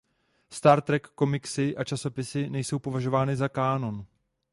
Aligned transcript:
Star 0.49 0.81
Trek 0.81 1.07
komiksy 1.15 1.75
a 1.77 1.83
časopisy 1.83 2.49
nejsou 2.49 2.79
považovány 2.79 3.35
za 3.35 3.49
kánon. 3.49 4.05